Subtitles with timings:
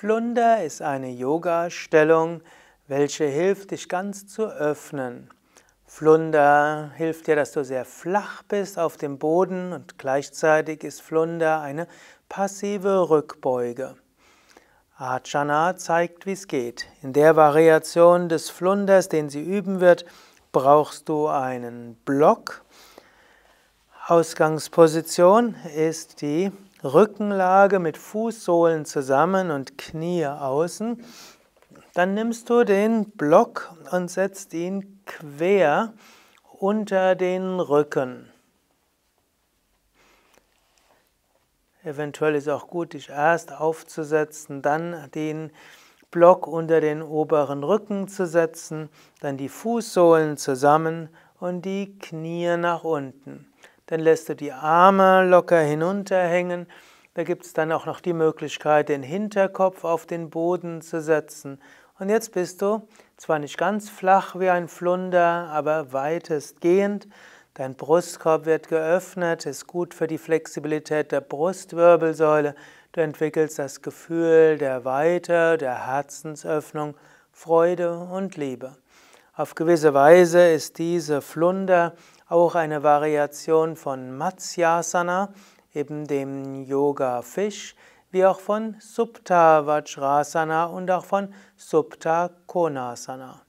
[0.00, 2.40] Flunder ist eine Yoga-Stellung,
[2.86, 5.28] welche hilft, dich ganz zu öffnen.
[5.86, 11.62] Flunder hilft dir, dass du sehr flach bist auf dem Boden und gleichzeitig ist Flunder
[11.62, 11.88] eine
[12.28, 13.96] passive Rückbeuge.
[14.96, 16.86] Ajana zeigt, wie es geht.
[17.02, 20.04] In der Variation des Flunders, den sie üben wird,
[20.52, 22.62] brauchst du einen Block.
[24.06, 26.52] Ausgangsposition ist die
[26.84, 31.04] Rückenlage mit Fußsohlen zusammen und Knie außen.
[31.94, 35.92] Dann nimmst du den Block und setzt ihn quer
[36.58, 38.30] unter den Rücken.
[41.82, 45.50] Eventuell ist auch gut, dich erst aufzusetzen, dann den
[46.10, 48.88] Block unter den oberen Rücken zu setzen,
[49.20, 51.08] dann die Fußsohlen zusammen
[51.40, 53.46] und die Knie nach unten.
[53.88, 56.66] Dann lässt du die Arme locker hinunterhängen.
[57.14, 61.58] Da gibt es dann auch noch die Möglichkeit, den Hinterkopf auf den Boden zu setzen.
[61.98, 62.86] Und jetzt bist du
[63.16, 67.08] zwar nicht ganz flach wie ein Flunder, aber weitestgehend.
[67.54, 72.54] Dein Brustkorb wird geöffnet, ist gut für die Flexibilität der Brustwirbelsäule.
[72.92, 76.94] Du entwickelst das Gefühl der Weite, der Herzensöffnung,
[77.32, 78.76] Freude und Liebe.
[79.38, 81.94] Auf gewisse Weise ist diese Flunder
[82.26, 85.32] auch eine Variation von Matsyasana,
[85.72, 87.76] eben dem Yoga Fisch,
[88.10, 93.42] wie auch von Supta Vajrasana und auch von Supta Konasana.